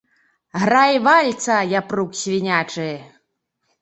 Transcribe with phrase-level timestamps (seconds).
[0.61, 2.91] Грай вальца, япрук свінячы!